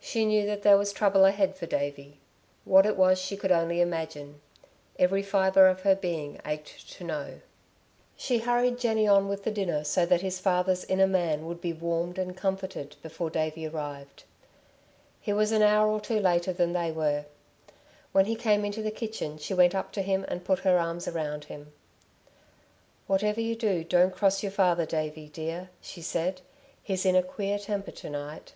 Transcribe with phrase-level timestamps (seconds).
[0.00, 2.18] She knew that there was trouble ahead for Davey.
[2.64, 4.40] What it was she could only imagine;
[4.98, 7.40] every fibre of her being ached to know.
[8.16, 11.72] She hurried Jenny on with the dinner so that his father's inner man would be
[11.72, 14.24] warmed and comforted before Davey arrived.
[15.20, 17.24] He was an hour or two later than they were.
[18.10, 21.06] When he came into the kitchen she went up to him and put her arms
[21.08, 21.72] round him.
[23.06, 26.40] "Whatever you do, don't cross your father, Davey dear," she said.
[26.82, 28.54] "He's in a queer temper to night."